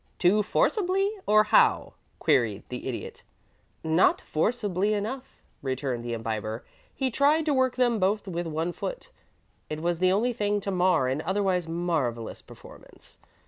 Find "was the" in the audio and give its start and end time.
9.79-10.11